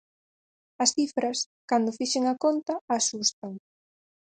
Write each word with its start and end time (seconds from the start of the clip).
As 0.83 0.89
cifras, 0.97 1.37
cando 1.69 1.95
fixen 1.99 2.23
a 2.27 2.35
conta, 2.43 2.73
asustan. 2.97 3.53